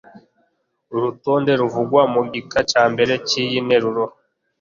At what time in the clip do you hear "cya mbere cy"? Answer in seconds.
2.71-3.33